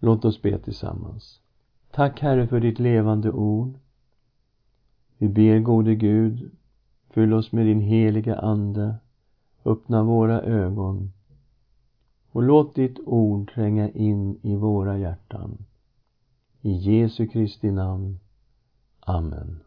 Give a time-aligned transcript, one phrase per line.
[0.00, 1.40] Låt oss be tillsammans.
[1.90, 3.78] Tack Herre för ditt levande ord.
[5.18, 6.50] Vi ber gode Gud,
[7.10, 8.94] fyll oss med din heliga Ande,
[9.64, 11.12] öppna våra ögon
[12.32, 15.64] och låt ditt ord tränga in i våra hjärtan.
[16.60, 18.18] I Jesu Kristi namn.
[19.00, 19.60] Amen.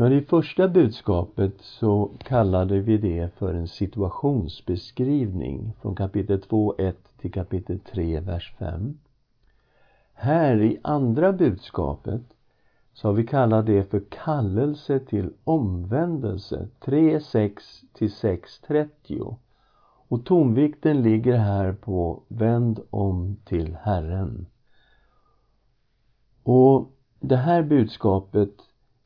[0.00, 6.96] Ja, i första budskapet så kallade vi det för en situationsbeskrivning från kapitel 2, 1
[7.18, 8.98] till kapitel 3, vers 5.
[10.14, 12.22] Här i andra budskapet
[12.92, 17.50] så har vi kallat det för kallelse till omvändelse 3.6
[17.92, 19.36] till 6.30
[20.08, 24.46] Och tonvikten ligger här på vänd om till Herren.
[26.42, 28.50] Och det här budskapet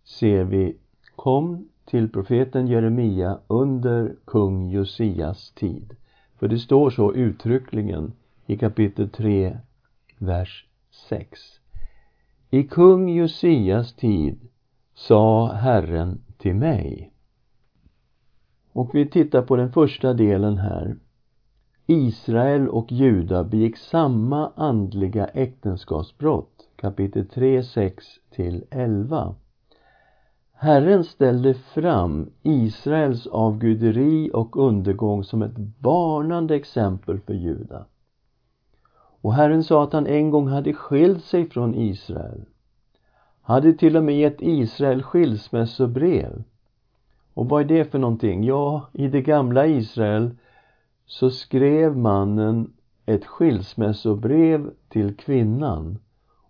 [0.04, 0.76] ser vi
[1.16, 5.96] kom till profeten Jeremia under kung Josias tid.
[6.38, 8.12] För det står så uttryckligen
[8.46, 9.58] i kapitel 3,
[10.18, 10.66] vers
[11.08, 11.40] 6.
[12.50, 14.48] I kung Josias tid
[14.94, 17.12] sa Herren till mig.
[18.72, 20.96] Och vi tittar på den första delen här.
[21.86, 29.34] Israel och Juda begick samma andliga äktenskapsbrott, kapitel 3, 6 till 11.
[30.56, 37.86] Herren ställde fram Israels avguderi och undergång som ett varnande exempel för Juda.
[39.20, 42.44] Och Herren sa att han en gång hade skilt sig från Israel.
[43.42, 46.44] Hade till och med gett Israel skilsmässobrev.
[47.34, 48.44] Och vad är det för någonting?
[48.44, 50.30] Ja, i det gamla Israel
[51.06, 52.72] så skrev mannen
[53.06, 55.98] ett skilsmässobrev till kvinnan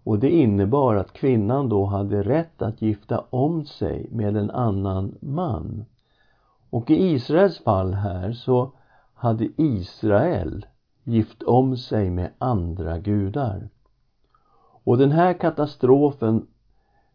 [0.05, 5.14] och det innebar att kvinnan då hade rätt att gifta om sig med en annan
[5.20, 5.84] man.
[6.70, 8.72] Och i Israels fall här så
[9.14, 10.66] hade Israel
[11.05, 13.69] gift om sig med andra gudar.
[14.84, 16.47] Och den här katastrofen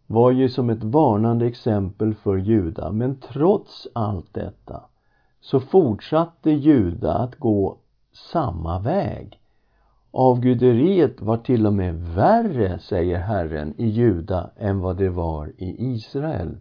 [0.08, 2.92] var ju som ett varnande exempel för Juda.
[2.92, 4.82] Men trots allt detta
[5.42, 7.78] så fortsatte Juda att gå
[8.14, 9.40] samma väg.
[10.12, 15.94] Avguderiet var till och med värre, säger Herren, i Juda än vad det var i
[15.94, 16.58] Israel.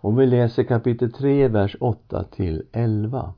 [0.00, 3.34] Om vi läser kapitel 3, vers 8 till 11.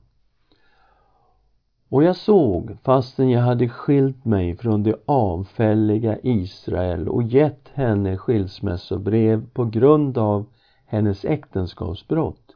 [1.89, 8.17] Och jag såg, fastän jag hade skilt mig från det avfälliga Israel och gett henne
[8.17, 10.47] skilsmässobrev på grund av
[10.87, 12.48] hennes äktenskapsbrott,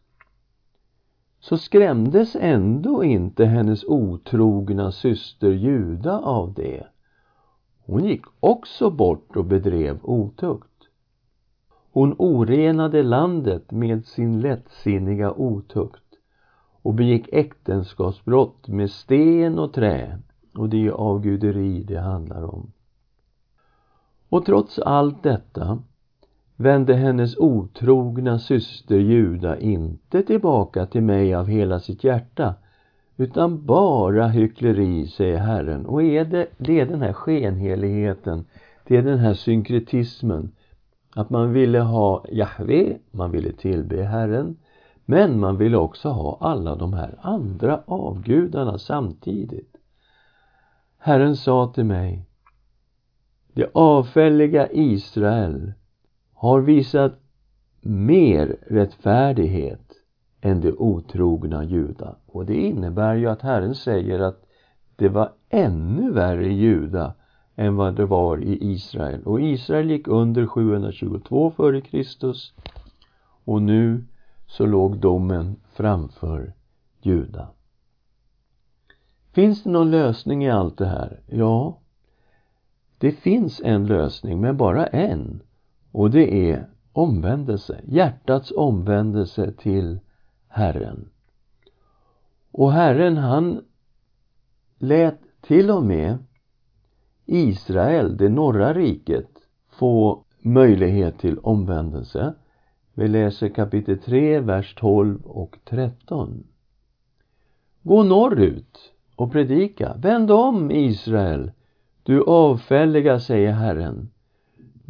[1.43, 6.87] så skrämdes ändå inte hennes otrogna syster Juda av det.
[7.85, 10.89] Hon gick också bort och bedrev otukt.
[11.93, 16.05] Hon orenade landet med sin lättsinniga otukt
[16.83, 20.19] och begick äktenskapsbrott med sten och trä
[20.55, 22.73] och det är avguderi det handlar om.
[24.29, 25.83] Och trots allt detta
[26.57, 32.55] vände hennes otrogna syster Juda inte tillbaka till mig av hela sitt hjärta
[33.17, 35.87] utan bara hyckleri, säger Herren.
[35.87, 38.45] Och är det, det är den här skenheligheten,
[38.87, 40.53] det är den här synkretismen
[41.15, 44.57] att man ville ha Jahve, man ville tillbe Herren
[45.05, 49.77] men man ville också ha alla de här andra avgudarna samtidigt.
[50.99, 52.27] Herren sa till mig
[53.53, 55.73] Det avfälliga Israel
[56.43, 57.13] har visat
[57.81, 59.93] mer rättfärdighet
[60.41, 62.17] än de otrogna Juda.
[62.27, 64.47] Och det innebär ju att Herren säger att
[64.97, 67.15] det var ännu värre i Juda
[67.57, 69.23] än vad det var i Israel.
[69.23, 72.55] Och Israel gick under 722 före Kristus
[73.45, 74.05] och nu
[74.47, 76.53] så låg domen framför
[77.03, 77.49] Juda.
[79.33, 81.21] Finns det någon lösning i allt det här?
[81.27, 81.79] Ja,
[82.99, 85.43] det finns en lösning, men bara en.
[85.93, 90.01] Och det är omvändelse, hjärtats omvändelse till
[90.49, 91.09] Herren.
[92.51, 93.65] Och Herren han
[94.79, 96.19] lät till och med
[97.27, 99.29] Israel, det norra riket,
[99.69, 102.35] få möjlighet till omvändelse.
[102.95, 106.47] Vi läser kapitel 3, vers 12 och 13.
[107.83, 109.95] Gå norrut och predika.
[109.99, 111.53] Vänd om, Israel,
[112.03, 114.11] du avfälliga, säger Herren.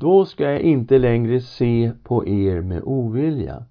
[0.03, 3.65] Då ska jag inte längre se på er med ovilja.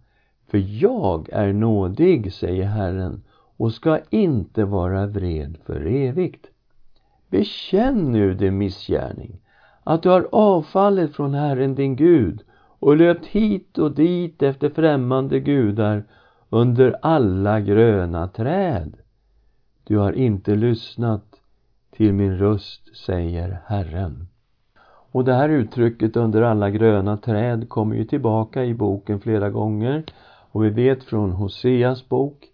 [0.52, 3.22] För jag är nådig, säger Herren,
[3.58, 6.48] och ska inte vara vred för evigt.
[7.30, 9.40] Bekänn nu din missgärning,
[9.84, 12.42] att du har avfallit från Herren din Gud
[12.80, 16.04] och löpt hit och dit efter främmande gudar
[16.50, 18.98] under alla gröna träd.
[19.84, 21.26] Du har inte lyssnat
[21.92, 24.31] till min röst, säger Herren.
[25.12, 30.04] Och det här uttrycket under alla gröna träd kommer ju tillbaka i boken flera gånger.
[30.52, 32.48] Och vi vet från Hoseas bok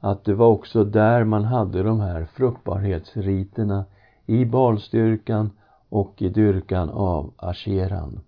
[0.00, 3.84] att det var också där man hade de här fruktbarhetsriterna
[4.26, 5.50] i balstyrkan
[5.88, 8.20] och i dyrkan av Asheran.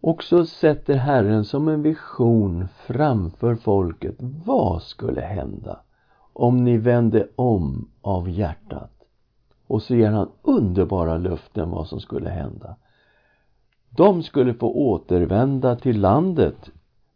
[0.00, 4.16] Och så sätter Herren som en vision framför folket.
[4.18, 5.80] Vad skulle hända
[6.32, 8.95] om ni vände om av hjärtat?
[9.66, 12.76] Och så ger han underbara löften vad som skulle hända.
[13.90, 16.70] De skulle få återvända till landet.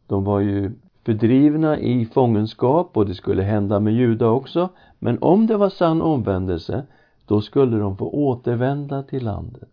[0.07, 0.73] De var ju
[1.05, 4.69] fördrivna i fångenskap och det skulle hända med Juda också.
[4.99, 6.87] Men om det var sann omvändelse,
[7.27, 9.69] då skulle de få återvända till landet.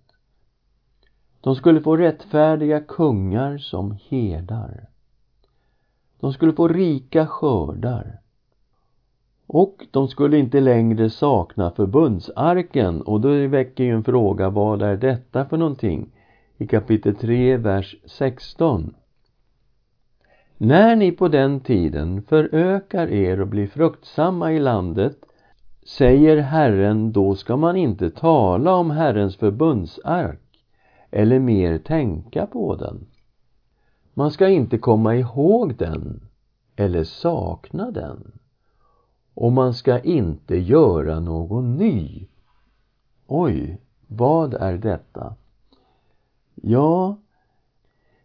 [1.42, 4.90] De skulle få rättfärdiga kungar som herdar.
[6.20, 8.20] De skulle få rika skördar.
[9.48, 14.98] Och de skulle inte längre sakna förbundsarken och då väcker ju en fråga, vad är
[14.98, 16.10] detta för någonting?
[16.58, 18.96] I kapitel 3, vers 16.
[20.58, 25.18] När ni på den tiden förökar er och blir fruktsamma i landet,
[25.88, 30.42] säger Herren, då ska man inte tala om Herrens förbundsark
[31.12, 33.08] eller mer tänka på den.
[34.14, 36.28] Man ska inte komma ihåg den
[36.76, 38.32] eller sakna den.
[39.40, 42.28] Och man ska inte göra någon ny.
[43.28, 45.36] Oj, vad är detta?
[46.56, 47.18] Ja,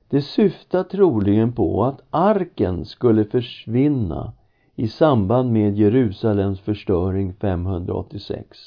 [0.09, 4.33] det syftar troligen på att arken skulle försvinna
[4.75, 8.59] i samband med Jerusalems förstöring 586.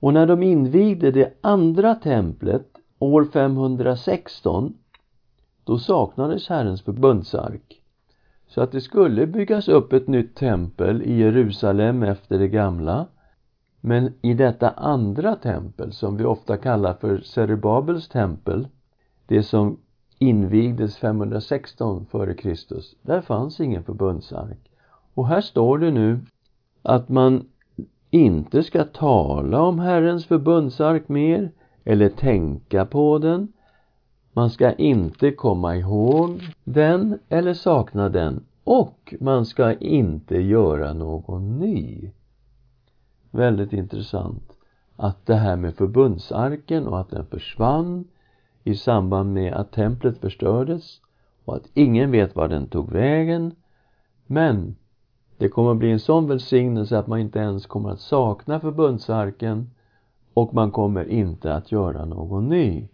[0.00, 2.68] Och när de invigde det andra templet
[2.98, 4.78] år 516
[5.64, 7.79] då saknades Herrens förbundsark.
[8.50, 13.06] Så att det skulle byggas upp ett nytt tempel i Jerusalem efter det gamla.
[13.80, 18.68] Men i detta andra tempel, som vi ofta kallar för Zerubabels tempel,
[19.26, 19.76] det som
[20.18, 22.56] invigdes 516 f.Kr.
[23.02, 24.70] Där fanns ingen förbundsark.
[25.14, 26.20] Och här står det nu
[26.82, 27.44] att man
[28.10, 31.50] inte ska tala om Herrens förbundsark mer
[31.84, 33.52] eller tänka på den.
[34.32, 41.58] Man ska inte komma ihåg den eller sakna den och man ska inte göra någon
[41.58, 42.10] ny.
[43.30, 44.52] Väldigt intressant
[44.96, 48.04] att det här med förbundsarken och att den försvann
[48.64, 51.00] i samband med att templet förstördes
[51.44, 53.54] och att ingen vet var den tog vägen.
[54.26, 54.76] Men
[55.38, 59.70] det kommer att bli en sån välsignelse att man inte ens kommer att sakna förbundsarken
[60.34, 62.88] och man kommer inte att göra någon ny.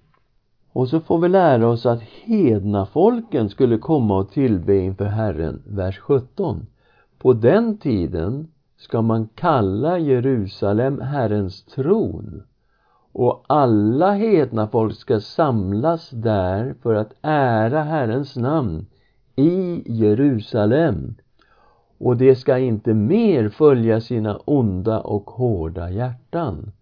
[0.76, 5.62] Och så får vi lära oss att hedna folken skulle komma och tillbe inför Herren,
[5.66, 6.66] vers 17.
[7.18, 12.42] På den tiden ska man kalla Jerusalem Herrens tron
[13.12, 18.86] och alla hedna folk ska samlas där för att ära Herrens namn
[19.36, 21.14] i Jerusalem
[21.98, 26.72] och det ska inte mer följa sina onda och hårda hjärtan.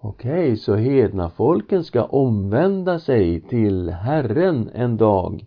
[0.00, 5.46] Okej, okay, så hedna folken ska omvända sig till Herren en dag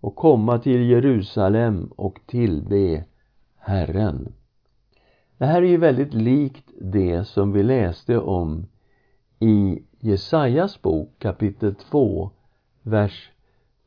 [0.00, 3.04] och komma till Jerusalem och tillbe
[3.56, 4.32] Herren.
[5.38, 8.66] Det här är ju väldigt likt det som vi läste om
[9.38, 12.30] i Jesajas bok kapitel 2,
[12.82, 13.30] vers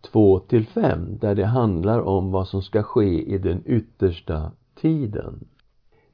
[0.02, 5.48] 2 till 5 där det handlar om vad som ska ske i den yttersta tiden.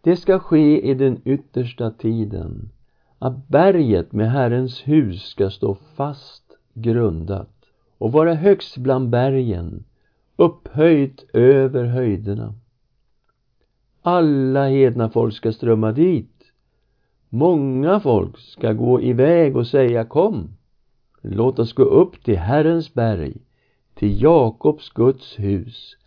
[0.02, 2.70] Det ska ske i den yttersta tiden
[3.20, 6.44] att berget med Herrens hus ska stå fast
[6.74, 7.66] grundat
[7.98, 9.84] och vara högst bland bergen,
[10.36, 12.54] upphöjt över höjderna.
[14.02, 16.44] Alla hedna folk ska strömma dit.
[17.30, 20.50] Många folk ska gå iväg och säga kom,
[21.22, 23.34] låt oss gå upp till Herrens berg,
[23.94, 25.98] till Jakobs Guds hus.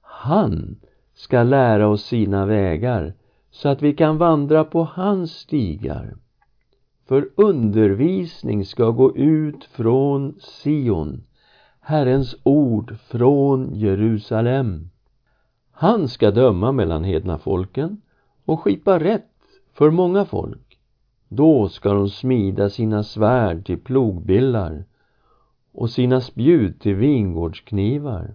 [0.00, 0.76] Han
[1.14, 3.14] ska lära oss sina vägar
[3.50, 6.14] så att vi kan vandra på hans stigar.
[7.06, 11.24] För undervisning ska gå ut från Sion,
[11.80, 14.90] Herrens ord från Jerusalem.
[15.72, 18.00] Han ska döma mellan hedna folken
[18.44, 19.28] och skipa rätt
[19.72, 20.78] för många folk.
[21.28, 24.84] Då ska de smida sina svärd till plogbillar
[25.72, 28.34] och sina spjut till vingårdsknivar.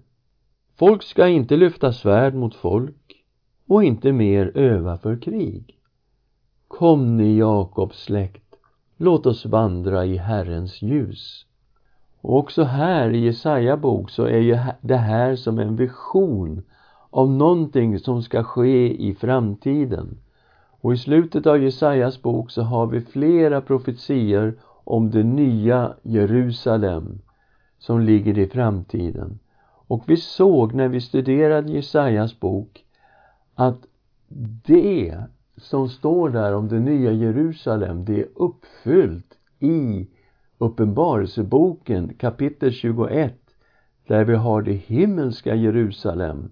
[0.75, 3.23] Folk ska inte lyfta svärd mot folk
[3.67, 5.77] och inte mer öva för krig.
[6.67, 8.46] Kom ni Jakobs släkt,
[8.97, 11.45] låt oss vandra i Herrens ljus.
[12.21, 16.63] Och också här i Jesaja bok så är ju det här som en vision
[17.09, 20.17] av någonting som ska ske i framtiden.
[20.81, 27.21] Och i slutet av Jesajas bok så har vi flera profetier om det nya Jerusalem
[27.79, 29.39] som ligger i framtiden.
[29.87, 32.85] Och vi såg när vi studerade Jesajas bok
[33.55, 33.77] att
[34.65, 35.23] det
[35.57, 40.07] som står där om det nya Jerusalem, det är uppfyllt i
[40.57, 43.33] Uppenbarelseboken kapitel 21
[44.07, 46.49] där vi har det himmelska Jerusalem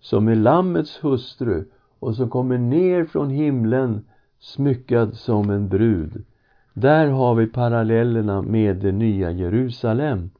[0.00, 1.64] som är Lammets hustru
[1.98, 4.04] och som kommer ner från himlen
[4.40, 6.24] smyckad som en brud.
[6.72, 10.30] Där har vi parallellerna med det nya Jerusalem.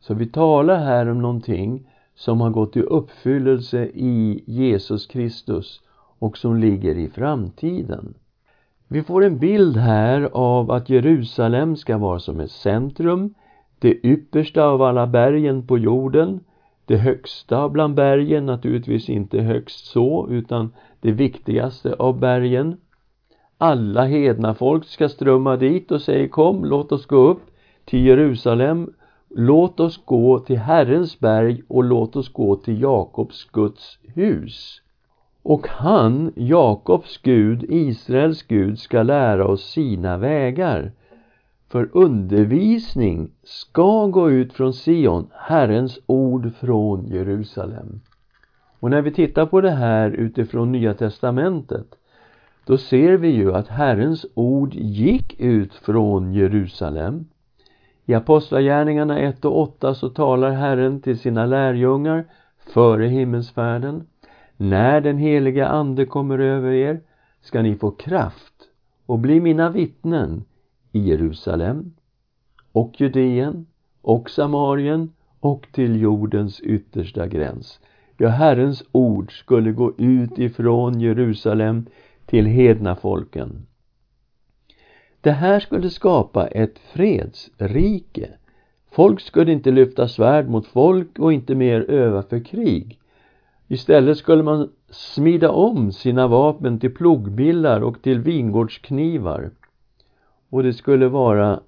[0.00, 5.80] Så vi talar här om någonting som har gått i uppfyllelse i Jesus Kristus
[6.24, 8.14] och som ligger i framtiden.
[8.88, 13.34] Vi får en bild här av att Jerusalem ska vara som ett centrum,
[13.78, 16.40] det yppersta av alla bergen på jorden,
[16.86, 22.76] det högsta bland bergen, naturligtvis inte högst så, utan det viktigaste av bergen.
[23.58, 27.42] Alla hedna folk ska strömma dit och säga kom, låt oss gå upp
[27.84, 28.92] till Jerusalem,
[29.28, 34.80] låt oss gå till Herrens berg och låt oss gå till Jakobs Guds hus.
[35.44, 40.92] Och han, Jakobs Gud, Israels Gud, ska lära oss sina vägar.
[41.68, 48.00] För undervisning ska gå ut från Sion, Herrens ord från Jerusalem.
[48.80, 51.86] Och när vi tittar på det här utifrån Nya Testamentet
[52.66, 57.24] då ser vi ju att Herrens ord gick ut från Jerusalem.
[58.06, 62.24] I Apostlagärningarna 1 och 8 så talar Herren till sina lärjungar
[62.74, 64.06] före himmelsfärden.
[64.56, 67.00] När den heliga Ande kommer över er
[67.40, 68.54] ska ni få kraft
[69.06, 70.44] och bli mina vittnen
[70.92, 71.94] i Jerusalem
[72.72, 73.66] och Judeen
[74.02, 77.80] och Samarien och till jordens yttersta gräns.
[78.16, 81.86] Ja, Herrens ord skulle gå ut ifrån Jerusalem
[82.26, 83.66] till hedna folken.
[85.20, 88.28] Det här skulle skapa ett fredsrike.
[88.90, 92.98] Folk skulle inte lyfta svärd mot folk och inte mer öva för krig.
[93.68, 99.50] Istället skulle man smida om sina vapen till plogbillar och till vingårdsknivar.
[100.50, 101.60] Och det skulle vara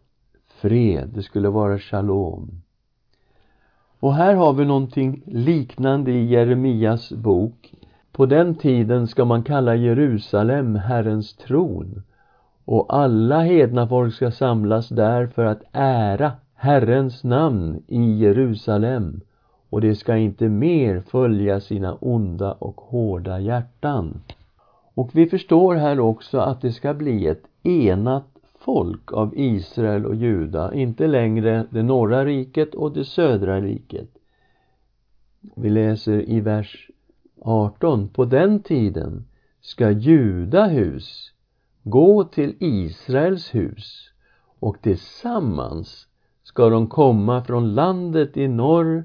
[0.60, 2.62] fred, det skulle vara shalom.
[4.00, 7.74] Och här har vi någonting liknande i Jeremias bok.
[8.12, 12.02] På den tiden ska man kalla Jerusalem Herrens tron
[12.64, 19.20] och alla hedna folk ska samlas där för att ära Herrens namn i Jerusalem
[19.70, 24.20] och de ska inte mer följa sina onda och hårda hjärtan.
[24.94, 28.26] Och vi förstår här också att det ska bli ett enat
[28.58, 34.08] folk av Israel och Juda, inte längre det norra riket och det södra riket.
[35.54, 36.90] Vi läser i vers
[37.40, 38.08] 18.
[38.08, 39.24] På den tiden
[39.60, 41.32] ska Judahus
[41.82, 44.10] gå till Israels hus
[44.58, 46.06] och tillsammans
[46.42, 49.04] ska de komma från landet i norr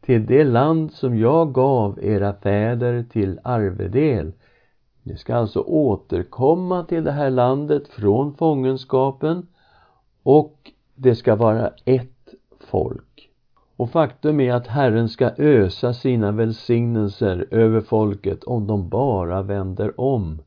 [0.00, 4.32] till det land som jag gav era fäder till arvedel.
[5.02, 9.46] Ni ska alltså återkomma till det här landet från fångenskapen
[10.22, 13.30] och det ska vara ett folk.
[13.76, 20.00] Och faktum är att Herren ska ösa sina välsignelser över folket om de bara vänder
[20.00, 20.38] om.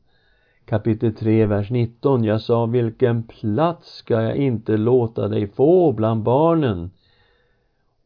[0.64, 2.24] Kapitel 3, vers 19.
[2.24, 6.90] Jag sa, vilken plats ska jag inte låta dig få bland barnen?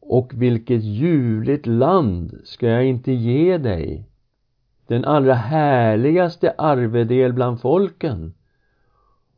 [0.09, 4.05] Och vilket ljuvligt land ska jag inte ge dig?
[4.87, 8.33] Den allra härligaste arvedel bland folken.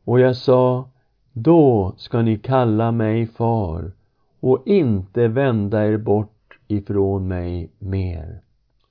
[0.04, 0.90] Och jag sa,
[1.32, 3.92] då ska ni kalla mig far
[4.40, 8.40] och inte vända er bort ifrån mig mer.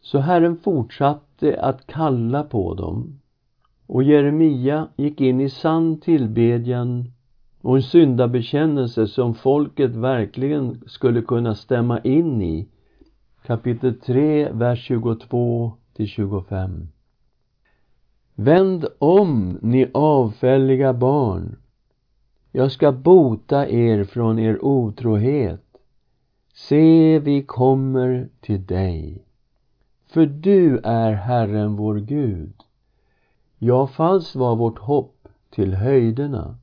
[0.02, 3.20] Så Herren fortsatte att kalla på dem
[3.88, 7.12] och Jeremia gick in i sann tillbedjan
[7.62, 12.68] och en syndabekännelse som folket verkligen skulle kunna stämma in i.
[13.46, 16.88] Kapitel 3, vers 22 till 25.
[18.36, 21.56] Vänd om, ni avfälliga barn.
[22.52, 25.66] Jag ska bota er från er otrohet.
[26.54, 29.26] Se, vi kommer till dig.
[30.08, 32.54] För du är Herren vår Gud.
[33.58, 36.58] Ja, falskt var vårt hopp till höjderna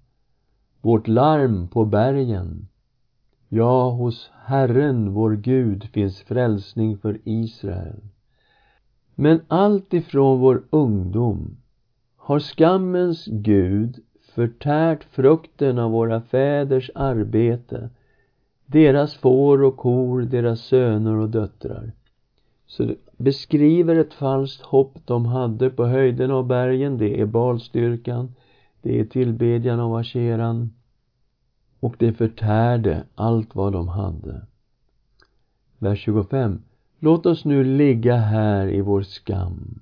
[0.88, 2.68] vårt larm på bergen.
[3.48, 8.00] Ja, hos Herren, vår Gud, finns frälsning för Israel.
[9.14, 11.56] Men allt ifrån vår ungdom
[12.16, 13.96] har skammens Gud
[14.34, 17.90] förtärt frukten av våra fäders arbete,
[18.66, 21.92] deras får och kor, deras söner och döttrar.
[22.66, 26.98] Så det beskriver ett falskt hopp de hade på höjden av bergen.
[26.98, 28.34] Det är balstyrkan,
[28.82, 30.70] det är tillbedjan av Asheran
[31.80, 34.46] och de förtärde allt vad de hade.
[35.78, 36.62] Vers 25.
[36.98, 39.80] Låt oss nu ligga här i vår skam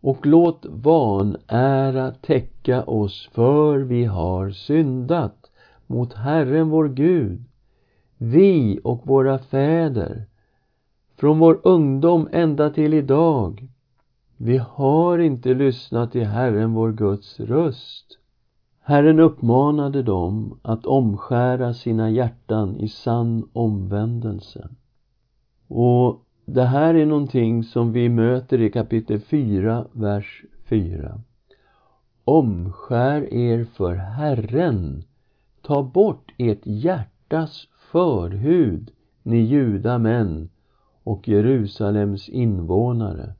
[0.00, 5.50] och låt vanära täcka oss för vi har syndat
[5.86, 7.44] mot Herren vår Gud,
[8.18, 10.26] vi och våra fäder,
[11.16, 13.68] från vår ungdom ända till idag.
[14.36, 18.18] Vi har inte lyssnat till Herren vår Guds röst.
[18.84, 24.68] Herren uppmanade dem att omskära sina hjärtan i sann omvändelse.
[25.68, 31.20] Och det här är någonting som vi möter i kapitel 4, vers 4.
[32.24, 35.04] Omskär er för Herren.
[35.60, 38.90] Ta bort ert hjärtas förhud,
[39.22, 40.48] ni judamän
[41.02, 43.34] och Jerusalems invånare.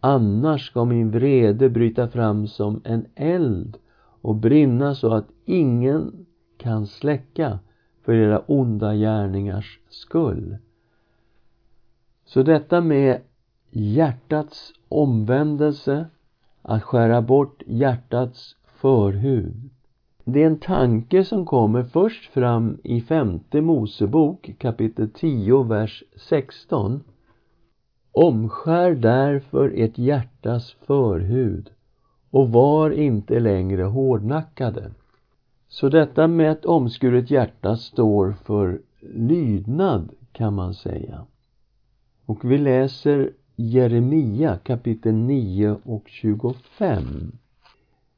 [0.00, 3.78] Annars ska min vrede bryta fram som en eld
[4.24, 6.26] och brinna så att ingen
[6.56, 7.58] kan släcka
[8.02, 10.56] för era onda gärningars skull.
[12.24, 13.20] Så detta med
[13.70, 16.06] hjärtats omvändelse,
[16.62, 19.70] att skära bort hjärtats förhud.
[20.24, 27.04] Det är en tanke som kommer först fram i femte Mosebok kapitel 10, vers 16.
[28.12, 31.70] Omskär därför ert hjärtas förhud
[32.34, 34.90] och var inte längre hårdnackade.
[35.68, 41.26] Så detta med ett omskuret hjärta står för lydnad kan man säga.
[42.26, 47.02] Och vi läser Jeremia kapitel 9 och 25.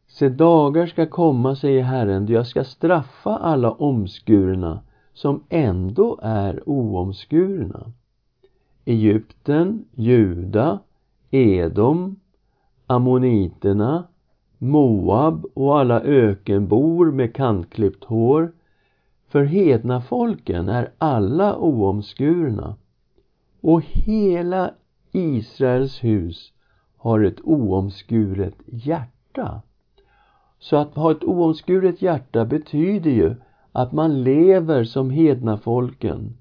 [0.06, 4.82] Se dagar ska komma, säger Herren, då jag ska straffa alla omskurna
[5.12, 7.92] som ändå är oomskurna.
[8.84, 10.78] Egypten, Juda,
[11.30, 12.16] Edom,
[12.86, 14.04] ammoniterna,
[14.58, 18.52] Moab och alla ökenbor med kantklippt hår.
[19.28, 22.76] För hedna folken är alla oomskurna
[23.60, 24.70] och hela
[25.12, 26.52] Israels hus
[26.96, 29.62] har ett oomskuret hjärta.
[30.58, 33.34] Så att ha ett oomskuret hjärta betyder ju
[33.72, 36.36] att man lever som hedna folken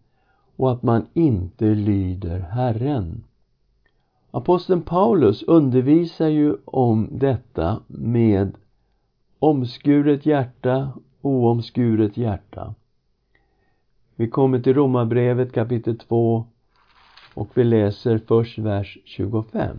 [0.56, 3.24] och att man inte lyder Herren.
[4.36, 8.56] Aposteln Paulus undervisar ju om detta med
[9.40, 12.76] omskuret hjärta, oomskuret hjärta.
[14.16, 16.46] Vi kommer till Romarbrevet kapitel 2
[17.34, 19.78] och vi läser först vers 25.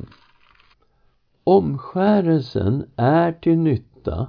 [1.44, 4.26] Omskärelsen är till nytta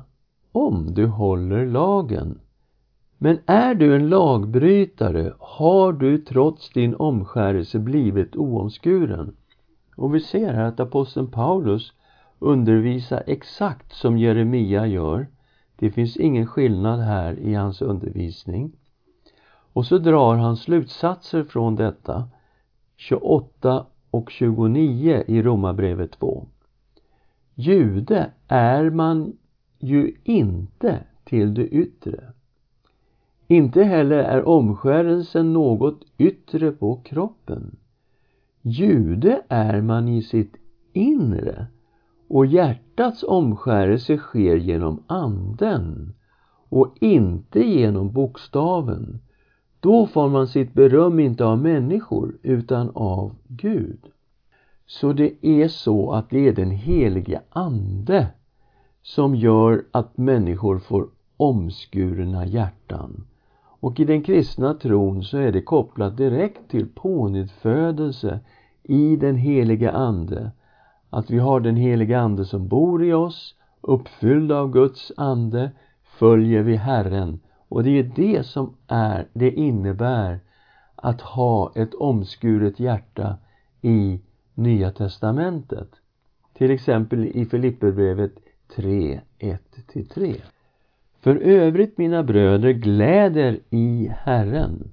[0.52, 2.40] om du håller lagen.
[3.18, 9.36] Men är du en lagbrytare har du trots din omskärelse blivit oomskuren.
[9.98, 11.94] Och vi ser här att aposteln Paulus
[12.40, 15.28] undervisar exakt som Jeremia gör.
[15.76, 18.72] Det finns ingen skillnad här i hans undervisning.
[19.74, 22.30] Och så drar han slutsatser från detta
[22.96, 26.48] 28 och 29 i Romarbrevet 2.
[27.56, 29.38] Jude är man
[29.80, 32.34] ju inte till det yttre.
[33.48, 37.76] Inte heller är omskärelsen något yttre på kroppen.
[38.70, 40.56] Jude är man i sitt
[40.94, 41.68] inre
[42.28, 46.14] och hjärtats omskärelse sker genom anden
[46.70, 49.20] och inte genom bokstaven
[49.80, 54.00] då får man sitt beröm inte av människor utan av Gud.
[54.86, 58.28] Så det är så att det är den helige Ande
[59.02, 63.28] som gör att människor får omskurna hjärtan.
[63.80, 68.40] Och i den kristna tron så är det kopplat direkt till pånyttfödelse
[68.88, 70.52] i den heliga Ande.
[71.10, 75.72] Att vi har den heliga Ande som bor i oss, uppfylld av Guds Ande,
[76.04, 80.40] följer vi Herren och det är det som är, det innebär
[80.96, 83.38] att ha ett omskuret hjärta
[83.82, 84.20] i
[84.54, 85.90] Nya Testamentet.
[86.54, 88.32] Till exempel i Filipperbrevet
[88.76, 90.36] 3, 1-3.
[91.22, 94.92] För övrigt, mina bröder, gläder i Herren.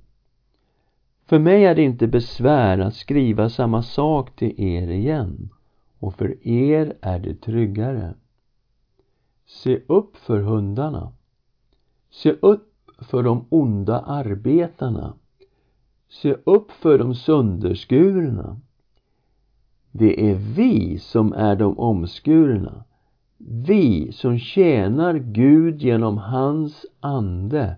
[1.26, 5.48] För mig är det inte besvär att skriva samma sak till er igen,
[5.98, 8.14] och för er är det tryggare.
[9.46, 11.12] Se upp för hundarna.
[12.10, 15.14] Se upp för de onda arbetarna.
[16.08, 18.60] Se upp för de sönderskurna.
[19.90, 22.84] Det är vi som är de omskurna.
[23.38, 27.76] Vi som tjänar Gud genom hans ande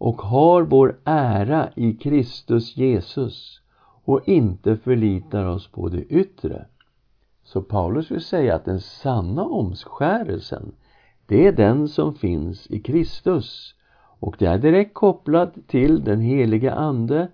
[0.00, 3.60] och har vår ära i Kristus Jesus
[4.04, 6.66] och inte förlitar oss på det yttre.
[7.44, 10.72] Så Paulus vill säga att den sanna omskärelsen,
[11.26, 13.74] det är den som finns i Kristus.
[14.20, 17.28] Och det är direkt kopplat till den heliga Ande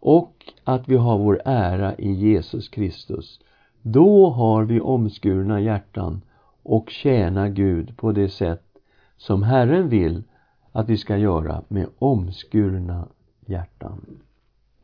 [0.00, 3.40] och att vi har vår ära i Jesus Kristus.
[3.82, 6.22] Då har vi omskurna hjärtan
[6.62, 8.64] och tjänar Gud på det sätt
[9.16, 10.22] som Herren vill
[10.72, 13.06] att vi ska göra med omskurna
[13.46, 14.00] hjärtan.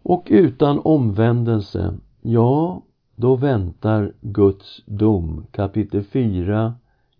[0.02, 2.82] Och utan omvändelse, ja,
[3.16, 5.46] då väntar Guds dom.
[5.50, 6.74] Kapitel 4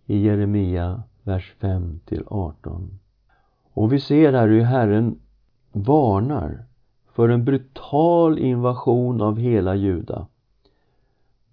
[0.05, 2.99] i Jeremia, vers 5 till 18.
[3.73, 5.19] Och vi ser här hur Herren
[5.71, 6.65] varnar
[7.11, 10.27] för en brutal invasion av hela Juda.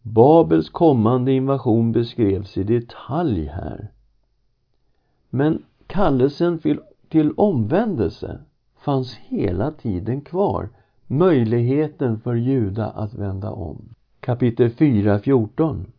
[0.03, 3.89] Babels kommande invasion beskrevs i detalj här.
[5.31, 8.41] Men kallelsen till till omvändelse
[8.85, 10.69] fanns hela tiden kvar.
[11.07, 13.95] Möjligheten för Juda att vända om.
[14.21, 15.93] Kapitel 4, 14.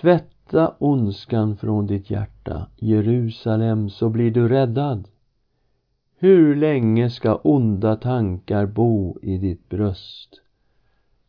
[0.00, 5.08] Tvätta ondskan från ditt hjärta, Jerusalem, så blir du räddad.
[6.18, 10.40] Hur länge ska onda tankar bo i ditt bröst?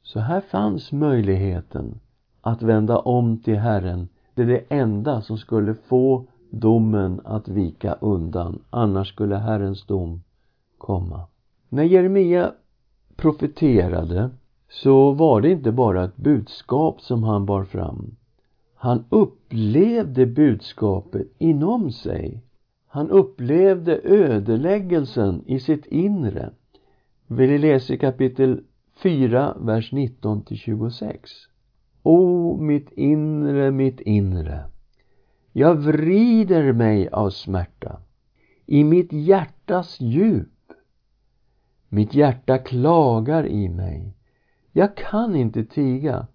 [0.04, 2.00] Så här fanns möjligheten
[2.42, 4.08] att vända om till Herren.
[4.34, 8.64] Det är det enda som skulle få domen att vika undan.
[8.70, 10.24] Annars skulle Herrens dom
[10.78, 11.22] komma.
[11.70, 12.52] När Jeremia
[13.16, 14.30] profeterade
[14.70, 18.16] så var det inte bara ett budskap som han bar fram.
[18.76, 22.44] Han upplevde budskapet inom sig.
[22.88, 26.50] Han upplevde ödeläggelsen i sitt inre.
[27.28, 28.64] Vi läser kapitel
[29.04, 31.32] 4, vers 19 till 26.
[32.04, 34.64] O, mitt inre, mitt inre.
[35.52, 38.00] Jag vrider mig av smärta
[38.66, 40.74] i mitt hjärtas djup.
[41.88, 44.14] Mitt hjärta klagar i mig.
[44.72, 46.28] Jag kan inte tiga,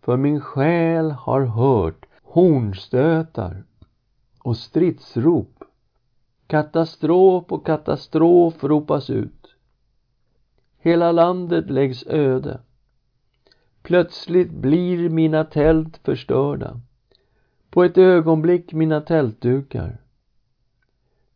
[0.00, 3.64] för min själ har hört hornstötar
[4.38, 5.64] och stridsrop.
[6.46, 9.54] Katastrof och katastrof ropas ut.
[10.78, 12.60] Hela landet läggs öde.
[13.82, 16.80] Plötsligt blir mina tält förstörda.
[17.74, 20.00] På ett ögonblick mina tältdukar.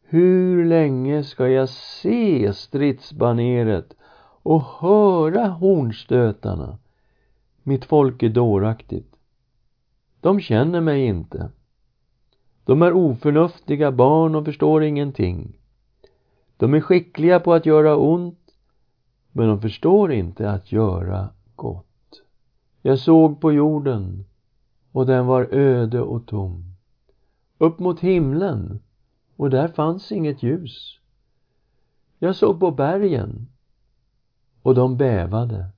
[0.02, 3.96] Hur länge ska jag se stridsbaneret
[4.42, 6.78] och höra hornstötarna?
[7.62, 9.16] Mitt folk är dåraktigt.
[10.20, 11.50] De känner mig inte.
[12.64, 15.58] De är oförnuftiga barn och förstår ingenting.
[16.56, 18.54] De är skickliga på att göra ont,
[19.32, 22.22] men de förstår inte att göra gott.
[22.82, 24.24] Jag såg på jorden
[24.98, 26.74] och den var öde och tom.
[27.58, 28.80] Upp mot himlen
[29.36, 30.98] och där fanns inget ljus.
[32.18, 33.48] Jag såg på bergen
[34.62, 35.68] och de bävade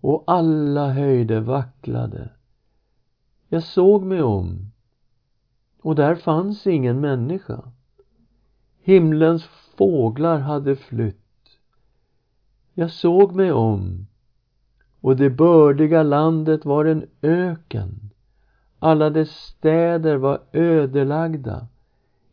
[0.00, 2.30] och alla höjder vacklade.
[3.48, 4.70] Jag såg mig om
[5.82, 7.72] och där fanns ingen människa.
[8.80, 9.44] Himlens
[9.76, 11.58] fåglar hade flytt.
[12.74, 14.06] Jag såg mig om
[15.00, 18.03] och det bördiga landet var en öken.
[18.84, 21.66] Alla dess städer var ödelagda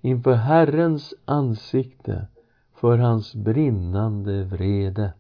[0.01, 2.27] inför Herrens ansikte
[2.73, 5.13] för hans brinnande vrede.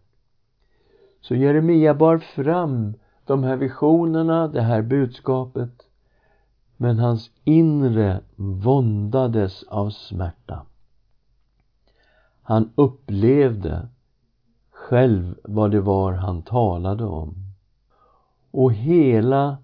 [1.21, 2.93] Så Jeremia bar fram
[3.25, 5.87] de här visionerna, det här budskapet
[6.77, 10.65] men hans inre våndades av smärta.
[12.41, 13.87] Han upplevde
[14.71, 17.35] själv vad det var han talade om.
[18.51, 19.57] Och hela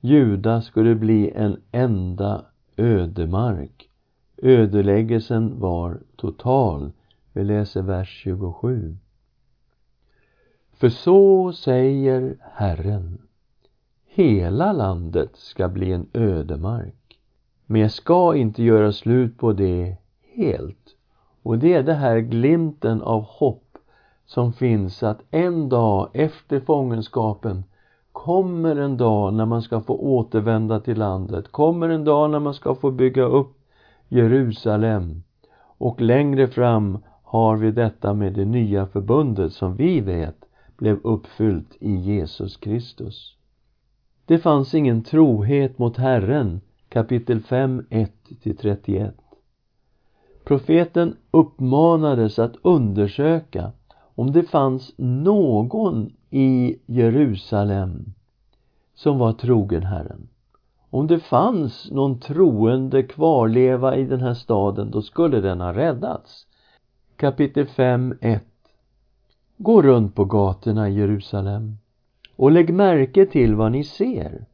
[0.00, 2.44] Juda skulle bli en enda
[2.76, 3.88] ödemark.
[4.36, 6.92] Ödeläggelsen var total.
[7.32, 8.96] Vi läser vers 27.
[10.72, 13.18] För så säger Herren.
[14.06, 17.18] Hela landet ska bli en ödemark.
[17.66, 19.96] Men jag ska inte göra slut på det
[20.34, 20.96] helt.
[21.42, 23.78] Och det är det här glimten av hopp
[24.26, 27.64] som finns att en dag efter fångenskapen
[28.24, 32.54] kommer en dag när man ska få återvända till landet, kommer en dag när man
[32.54, 33.58] ska få bygga upp
[34.08, 35.22] Jerusalem.
[35.78, 40.44] Och längre fram har vi detta med det nya förbundet som vi vet
[40.76, 43.36] blev uppfyllt i Jesus Kristus.
[44.26, 49.10] Det fanns ingen trohet mot Herren, kapitel 5, 1-31.
[50.44, 53.72] Profeten uppmanades att undersöka
[54.14, 58.14] om det fanns någon i Jerusalem
[58.94, 60.28] som var trogen Herren.
[60.90, 66.46] Om det fanns någon troende kvarleva i den här staden, då skulle den ha räddats.
[67.16, 68.44] Kapitel 5, 1
[69.56, 71.76] Gå runt på gatorna i Jerusalem
[72.36, 74.44] och lägg märke till vad ni ser.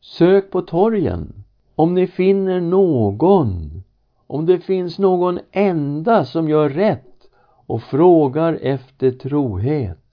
[0.00, 1.44] Sök på torgen
[1.74, 3.82] om ni finner någon,
[4.26, 7.28] om det finns någon enda som gör rätt
[7.66, 10.03] och frågar efter trohet.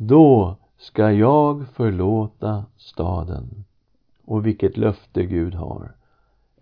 [0.00, 3.64] Då ska jag förlåta staden.
[4.24, 5.92] Och vilket löfte Gud har.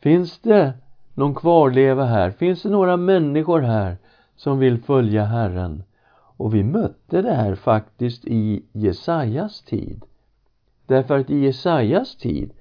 [0.01, 0.73] Finns det
[1.15, 2.31] någon kvarleva här?
[2.31, 3.97] Finns det några människor här
[4.37, 5.83] som vill följa Herren?
[6.37, 10.05] Och vi mötte det här faktiskt i Jesajas tid.
[10.87, 12.53] Därför att i Jesajas tid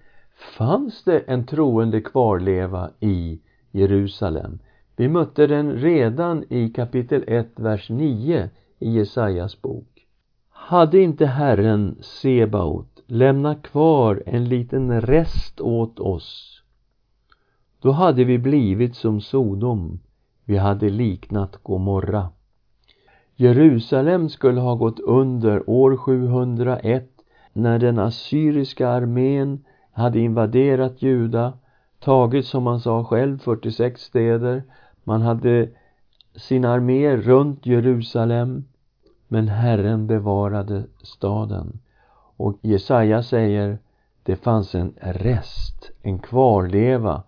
[0.57, 3.39] fanns det en troende kvarleva i
[3.71, 4.59] Jerusalem.
[4.95, 9.94] Vi mötte den redan i kapitel 1, vers 9 i Jesajas bok.
[10.67, 16.61] Hade inte Herren Sebaot lämnat kvar en liten rest åt oss,
[17.81, 19.99] då hade vi blivit som Sodom,
[20.45, 22.29] vi hade liknat Gomorra.
[23.35, 27.09] Jerusalem skulle ha gått under år 701
[27.53, 31.53] när den assyriska armén hade invaderat Juda,
[31.99, 34.63] tagit som man sa själv 46 städer.
[35.03, 35.69] Man hade
[36.35, 38.63] sin armé runt Jerusalem.
[39.27, 41.79] Men Herren bevarade staden.
[42.37, 43.77] Och Jesaja säger,
[44.23, 47.23] det fanns en rest, en kvarleva.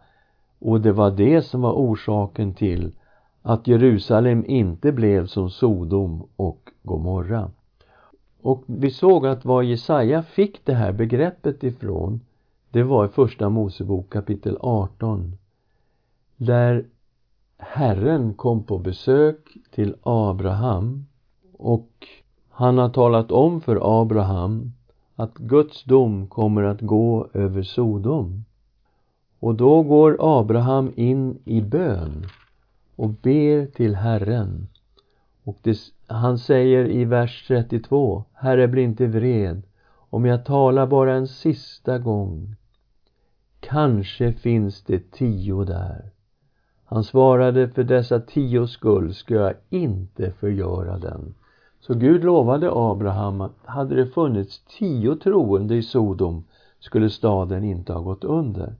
[0.60, 2.92] Och det var det som var orsaken till
[3.42, 7.52] att Jerusalem inte blev som Sodom och Gomorra.
[8.42, 12.22] Och vi såg att var Jesaja fick det här begreppet ifrån,
[12.72, 15.38] det var i Första Mosebok kapitel 18.
[16.38, 16.86] Där
[17.58, 21.06] Herren kom på besök till Abraham
[21.58, 22.08] och
[22.50, 24.72] han har talat om för Abraham
[25.16, 28.46] att Guds dom kommer att gå över Sodom.
[29.40, 32.26] Och då går Abraham in i bön
[32.96, 34.68] och ber till Herren.
[35.44, 39.62] Och det, han säger i vers 32, Herre bli inte vred,
[40.10, 42.56] om jag talar bara en sista gång.
[43.60, 46.12] Kanske finns det tio där.
[46.86, 51.34] Han svarade, för dessa tio skull ska jag inte förgöra den.
[51.80, 56.44] Så Gud lovade Abraham att hade det funnits tio troende i Sodom
[56.80, 58.76] skulle staden inte ha gått under.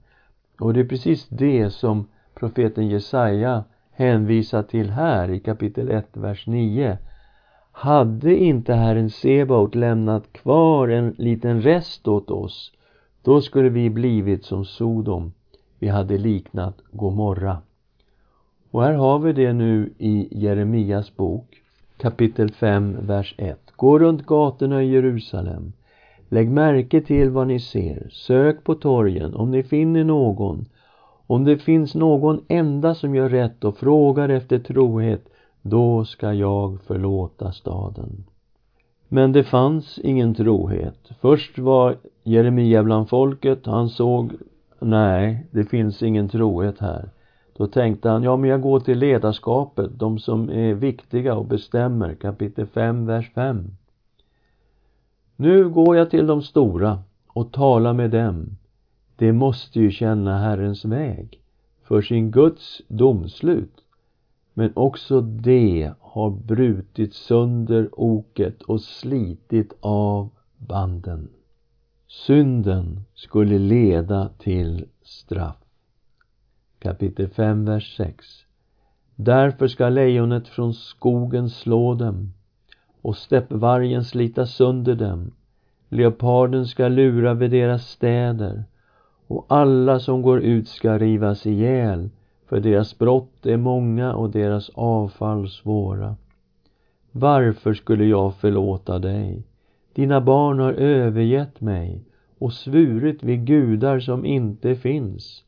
[0.60, 6.46] Och det är precis det som profeten Jesaja hänvisar till här i kapitel 1, vers
[6.46, 6.98] 9.
[7.72, 12.72] Hade inte Herren Sebaot lämnat kvar en liten rest åt oss,
[13.22, 15.32] då skulle vi blivit som Sodom.
[15.78, 17.58] Vi hade liknat Gomorra.
[18.70, 21.62] Och här har vi det nu i Jeremias bok
[21.98, 23.58] kapitel 5, vers 1.
[23.76, 25.72] Gå runt gatorna i Jerusalem.
[26.28, 28.08] Lägg märke till vad ni ser.
[28.12, 30.64] Sök på torgen om ni finner någon.
[31.26, 35.24] Om det finns någon enda som gör rätt och frågar efter trohet,
[35.62, 38.24] då ska jag förlåta staden.
[39.08, 41.10] Men det fanns ingen trohet.
[41.20, 44.32] Först var Jeremia bland folket, han såg,
[44.78, 47.10] nej, det finns ingen trohet här.
[47.58, 52.14] Då tänkte han, ja men jag går till ledarskapet, de som är viktiga och bestämmer,
[52.14, 53.70] kapitel 5, vers 5.
[55.36, 58.56] Nu går jag till de stora och talar med dem.
[59.16, 61.40] De måste ju känna Herrens väg
[61.82, 63.84] för sin Guds domslut.
[64.54, 71.28] Men också de har brutit sönder oket och slitit av banden.
[72.06, 75.67] Synden skulle leda till straff
[76.78, 78.26] kapitel 5, vers 6.
[79.14, 82.32] Därför ska lejonet från skogen slå dem
[83.02, 85.30] och steppvargen slita sönder dem.
[85.88, 88.64] Leoparden ska lura vid deras städer
[89.26, 92.10] och alla som går ut ska rivas ihjäl
[92.46, 96.16] för deras brott är många och deras avfall svåra.
[97.12, 99.42] Varför skulle jag förlåta dig?
[99.92, 102.04] Dina barn har övergett mig
[102.38, 105.44] och svurit vid gudar som inte finns.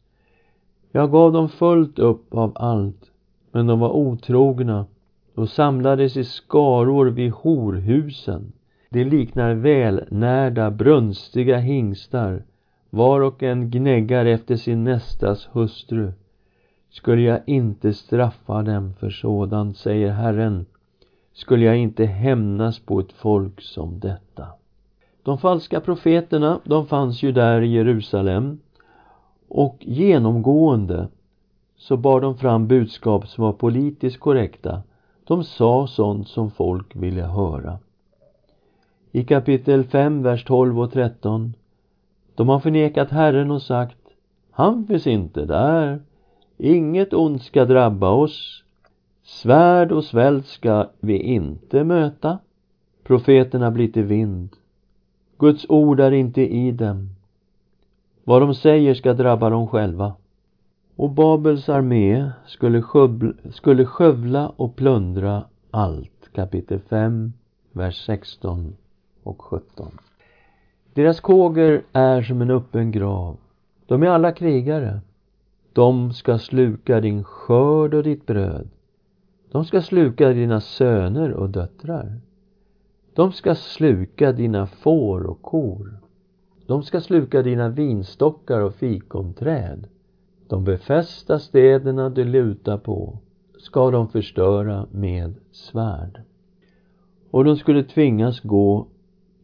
[0.92, 3.11] Jag gav dem fullt upp av allt,
[3.53, 4.87] men de var otrogna
[5.35, 8.53] och samlades i skaror vid horhusen.
[8.90, 12.42] De liknar välnärda, brunstiga hingstar.
[12.90, 16.12] Var och en gnäggar efter sin nästas hustru.
[16.90, 20.66] Skulle jag inte straffa dem för sådant, säger Herren,
[21.33, 24.46] skulle jag inte hämnas på ett folk som detta.
[25.22, 28.59] De falska profeterna, de fanns ju där i Jerusalem
[29.51, 31.09] och genomgående
[31.77, 34.83] så bar de fram budskap som var politiskt korrekta.
[35.25, 37.79] De sa sånt som folk ville höra.
[39.13, 41.55] I kapitel 5, vers 12 och 13.
[42.35, 43.99] De har förnekat Herren och sagt
[44.51, 46.01] Han finns inte där.
[46.59, 48.65] Inget ont ska drabba oss.
[49.23, 52.39] Svärd och svält ska vi inte möta.
[53.03, 54.57] Profeterna blir till vind
[55.39, 57.09] Guds ord är inte i dem.
[58.25, 60.15] Vad de säger ska drabba dem själva.
[60.97, 66.29] Och Babels armé skulle, skövla, skulle skövla och plundra allt.
[66.33, 67.33] Kapitel 5,
[67.73, 68.77] vers 16
[69.23, 69.99] och 17.
[70.95, 73.37] Deras kåger är som en öppen grav.
[73.87, 75.01] De är alla krigare.
[75.73, 78.69] De ska sluka din skörd och ditt bröd.
[79.53, 82.21] De ska sluka dina söner och döttrar.
[83.15, 86.01] De ska sluka dina får och kor.
[86.71, 89.87] De ska sluka dina vinstockar och fikonträd.
[90.49, 93.19] De befästa städerna du lutar på
[93.59, 96.23] ska de förstöra med svärd.
[97.31, 98.87] Och de skulle tvingas gå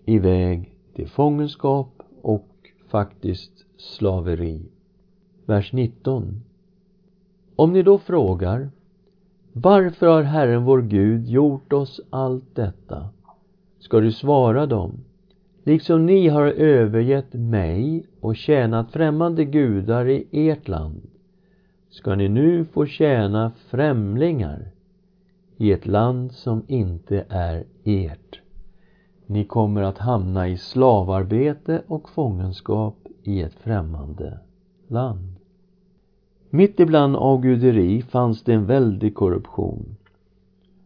[0.05, 2.49] iväg till fångenskap och
[2.89, 4.63] faktiskt slaveri.
[5.45, 6.43] Vers 19.
[7.57, 8.71] Om ni då frågar
[9.53, 13.09] varför har Herren vår Gud gjort oss allt detta?
[13.79, 15.05] Ska du svara dem
[15.67, 21.09] Liksom ni har övergett mig och tjänat främmande gudar i ert land
[21.91, 24.69] ska ni nu få tjäna främlingar
[25.57, 28.41] i ett land som inte är ert.
[29.27, 34.39] Ni kommer att hamna i slavarbete och fångenskap i ett främmande
[34.89, 35.35] land.
[36.51, 39.97] Mitt ibland avguderi fanns det en väldig korruption.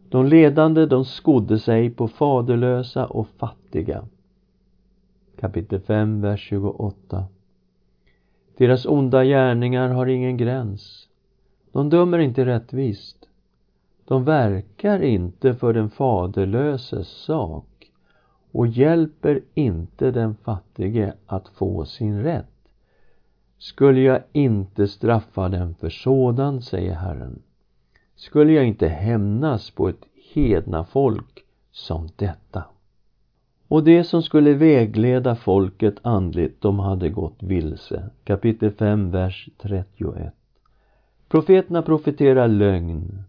[0.09, 4.05] De ledande, de skodde sig på faderlösa och fattiga.
[5.41, 7.25] Kapitel 5, vers 28.
[8.57, 11.07] Deras onda gärningar har ingen gräns.
[11.71, 13.29] De dömer inte rättvist.
[14.05, 17.91] De verkar inte för den faderlöses sak
[18.51, 22.69] och hjälper inte den fattige att få sin rätt.
[23.57, 27.41] Skulle jag inte straffa dem för sådan, säger Herren,
[28.15, 32.63] skulle jag inte hämnas på ett hedna folk som detta.
[33.71, 38.09] Och det som skulle vägleda folket andligt, de hade gått vilse.
[38.23, 40.33] Kapitel 5, vers 31.
[41.29, 43.23] Profeterna profeterar lögn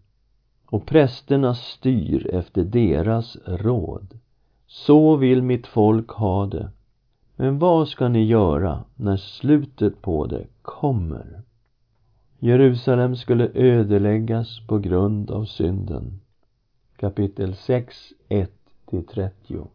[0.65, 4.19] och prästerna styr efter deras råd.
[4.67, 6.71] Så vill mitt folk ha det.
[7.35, 11.41] Men vad ska ni göra när slutet på det kommer?
[12.39, 16.19] Jerusalem skulle ödeläggas på grund av synden.
[16.95, 17.97] Kapitel 6,
[18.29, 19.67] 1-30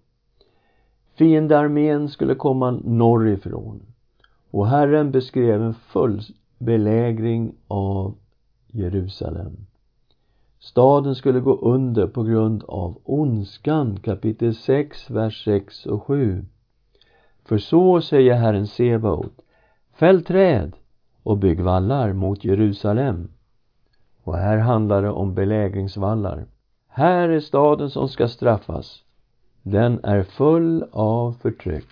[1.19, 3.83] Fiendearmén skulle komma norrifrån
[4.51, 6.23] och Herren beskrev en full
[6.59, 8.15] belägring av
[8.67, 9.57] Jerusalem.
[10.59, 16.45] Staden skulle gå under på grund av ondskan, kapitel 6, vers 6 och 7.
[17.45, 19.41] För så säger Herren Sebaot,
[19.93, 20.73] fäll träd
[21.23, 23.29] och bygg vallar mot Jerusalem.
[24.25, 26.47] Och här handlar det om belägringsvallar.
[26.89, 29.03] Här är staden som ska straffas.
[29.71, 31.89] Den är full av förtryck.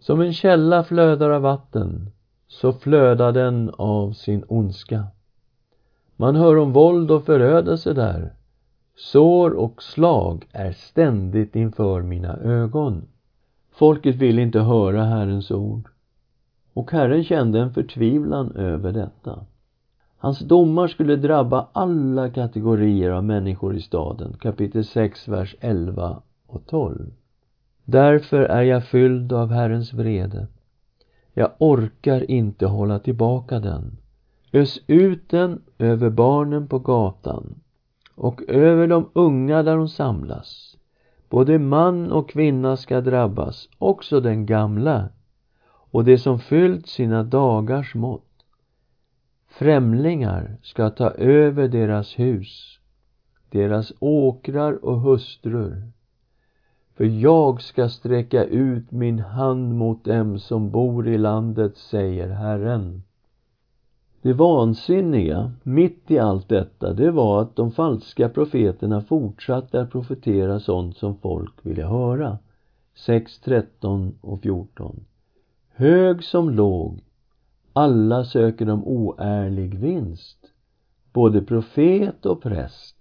[0.00, 2.10] Som en källa flödar av vatten,
[2.48, 5.06] så flödar den av sin ondska.
[6.16, 8.32] Man hör om våld och förödelse där.
[8.96, 13.02] Sår och slag är ständigt inför mina ögon.
[13.70, 15.88] Folket vill inte höra Herrens ord.
[16.72, 19.46] Och Herren kände en förtvivlan över detta.
[20.18, 24.36] Hans domar skulle drabba alla kategorier av människor i staden.
[24.40, 27.12] Kapitel 6, vers 11 och 12.
[27.84, 30.46] Därför är jag fylld av Herrens vrede.
[31.34, 33.96] Jag orkar inte hålla tillbaka den.
[34.52, 37.54] Ös ut den över barnen på gatan
[38.14, 40.76] och över de unga där de samlas.
[41.28, 45.08] Både man och kvinna ska drabbas, också den gamla
[45.90, 48.44] och det som fyllt sina dagars mått.
[49.48, 52.78] Främlingar ska ta över deras hus,
[53.50, 55.92] deras åkrar och hustrur
[56.98, 63.02] för jag ska sträcka ut min hand mot dem som bor i landet, säger Herren.
[64.22, 70.60] Det vansinniga, mitt i allt detta, det var att de falska profeterna fortsatte att profetera
[70.60, 72.38] sånt som folk ville höra.
[72.94, 75.04] 6, 13 och 14.
[75.74, 77.00] Hög som låg,
[77.72, 80.38] alla söker de oärlig vinst,
[81.12, 82.96] både profet och präst.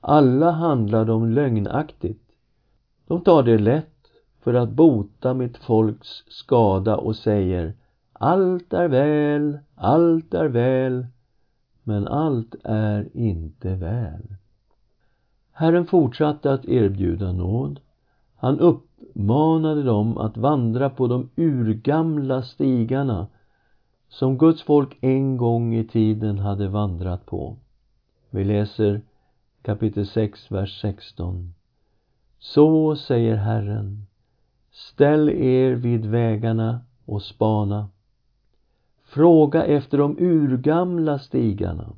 [0.00, 2.27] Alla handlar de lögnaktigt
[3.08, 7.74] de tar det lätt för att bota mitt folks skada och säger
[8.12, 11.06] allt är väl, allt är väl,
[11.82, 14.22] men allt är inte väl.
[15.52, 17.80] Herren fortsatte att erbjuda nåd.
[18.36, 23.26] Han uppmanade dem att vandra på de urgamla stigarna
[24.08, 27.56] som Guds folk en gång i tiden hade vandrat på.
[28.30, 29.00] Vi läser
[29.62, 31.54] kapitel 6, vers 16.
[32.38, 34.06] Så säger Herren,
[34.70, 37.88] Ställ er vid vägarna och spana.
[39.04, 41.92] Fråga efter de urgamla stigarna.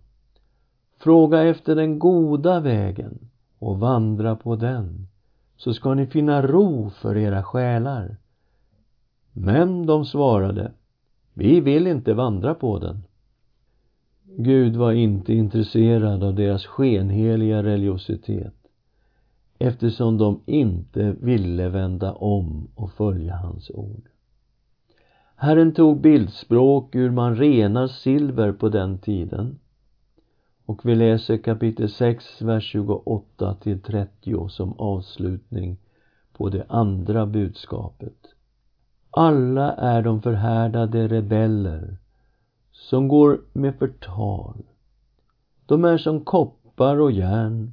[0.99, 3.19] Fråga efter den goda vägen
[3.59, 5.07] och vandra på den,
[5.57, 8.17] så ska ni finna ro för era själar.
[9.33, 10.73] Men de svarade,
[11.35, 13.03] vi vill inte vandra på den.
[14.25, 18.60] Gud var inte intresserad av deras skenheliga religiositet
[19.63, 24.09] eftersom de inte ville vända om och följa hans ord.
[25.37, 29.59] Herren tog bildspråk ur man renar silver på den tiden.
[30.67, 35.77] Och vi läser kapitel 6, vers 28 till 30 som avslutning
[36.33, 38.27] på det andra budskapet.
[39.11, 41.97] Alla är de förhärdade rebeller
[42.73, 44.63] som går med förtal.
[45.67, 47.73] De är som koppar och järn.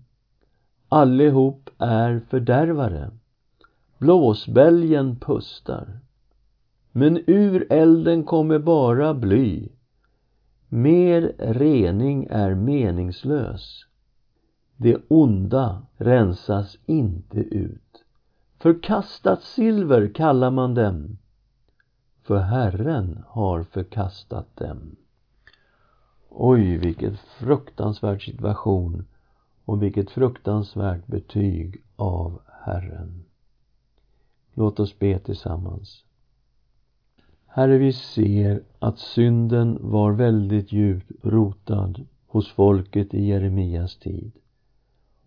[0.90, 3.12] Allihop är fördärvare.
[3.98, 6.00] Blåsbälgen pustar.
[6.92, 9.70] Men ur elden kommer bara bly.
[10.70, 13.86] Mer rening är meningslös.
[14.78, 18.04] Det onda rensas inte ut.
[18.60, 21.18] Förkastat silver kallar man dem
[22.28, 24.96] för Herren har förkastat dem.
[26.30, 29.06] Oj, vilket fruktansvärd situation
[29.68, 33.24] och vilket fruktansvärt betyg av Herren.
[34.53, 36.03] Låt oss be tillsammans.
[37.45, 44.32] Herre, vi ser att synden var väldigt djupt rotad hos folket i Jeremias tid.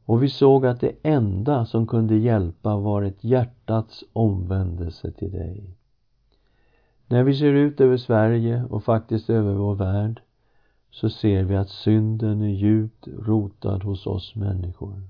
[0.04, 5.76] Och vi såg att det enda som kunde hjälpa var ett hjärtats omvändelse till dig.
[7.06, 10.22] När vi ser ut över Sverige och faktiskt över vår värld
[10.90, 15.02] så ser vi att synden är djupt rotad hos oss människor.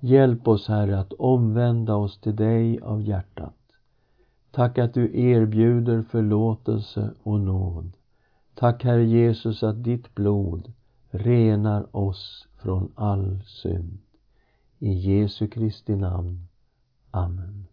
[0.00, 3.54] Hjälp oss, Herre, att omvända oss till dig av hjärtat.
[4.50, 7.92] Tack att du erbjuder förlåtelse och nåd.
[8.54, 10.72] Tack, Herre Jesus, att ditt blod
[11.10, 13.98] renar oss från all synd.
[14.78, 16.48] I Jesu Kristi namn.
[17.10, 17.66] Amen.